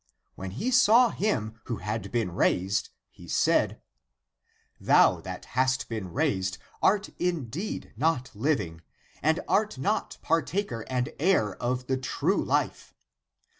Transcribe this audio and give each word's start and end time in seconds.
When 0.33 0.49
he 0.57 0.71
saw 0.71 1.11
him 1.11 1.59
who 1.65 1.75
had 1.77 2.11
been 2.11 2.31
raised, 2.31 2.89
he 3.11 3.27
said," 3.27 3.79
Thou 4.89 5.21
that 5.21 5.45
hast 5.53 5.89
been 5.89 6.11
raised 6.11 6.57
art 6.81 7.09
in 7.19 7.51
154 7.51 7.51
THE 7.51 7.67
APOCRYPHAL 7.67 8.15
ACTS 8.15 8.29
deed 8.31 8.35
not 8.35 8.35
living, 8.35 8.81
and 9.21 9.39
art 9.47 9.77
not 9.77 10.17
partaker 10.23 10.83
and 10.89 11.13
heir 11.19 11.55
of 11.55 11.85
the 11.85 11.97
true 11.97 12.43
life. 12.43 12.95